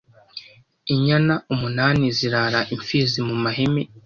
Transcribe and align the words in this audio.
Inyana 0.93 1.33
umunani 1.53 2.05
zirara 2.17 2.59
imfizi 2.75 3.19
mu 3.27 3.35
maheme 3.43 3.81